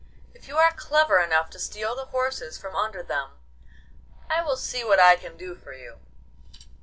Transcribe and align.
If 0.33 0.47
you 0.47 0.57
are 0.57 0.71
clever 0.73 1.19
enough 1.19 1.51
to 1.51 1.59
steal 1.59 1.95
the 1.95 2.05
horses 2.05 2.57
from 2.57 2.75
under 2.75 3.03
them, 3.03 3.37
I 4.31 4.41
will 4.41 4.57
see 4.57 4.83
what 4.83 4.99
I 4.99 5.15
can 5.15 5.37
do 5.37 5.53
for 5.55 5.73
you. 5.75 5.99